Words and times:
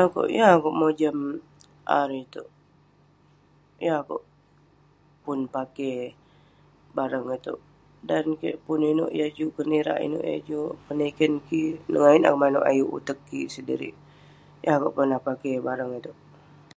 Akeuk..yeng 0.00 0.50
akeuk 0.54 0.78
mojam 0.80 1.18
AI 1.98 2.18
itouk..yeng 2.26 3.96
akouk 4.00 4.22
pun 5.22 5.40
pakey 5.54 5.98
barang 6.96 7.24
itouk. 7.38 7.60
Dan 8.08 8.26
kik 8.40 8.56
pun 8.64 8.80
inouk 8.92 9.14
yah 9.18 9.30
juk 9.36 9.52
kenirak, 9.56 10.02
inouk 10.06 10.26
yah 10.30 10.40
juk 10.48 10.72
peniken 10.86 11.32
kik..nengayet 11.48 12.22
akouk 12.26 12.42
manouk 12.42 12.68
ayuk 12.70 12.92
uteg 12.96 13.18
kik 13.28 13.48
sedirik..yeng 13.54 14.74
akouk 14.76 14.94
pernah 14.96 15.20
pakey 15.28 15.56
barang 15.66 15.90
itouk.. 15.98 16.18